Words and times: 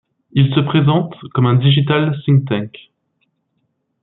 Il 0.31 0.51
se 0.55 0.59
présente 0.59 1.15
comme 1.31 1.45
un 1.45 1.53
digital 1.57 2.17
think 2.25 2.47
tank. 2.49 2.75